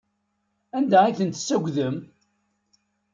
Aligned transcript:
Anda 0.77 0.97
ay 1.03 1.15
ten-tessagdem? 1.19 1.95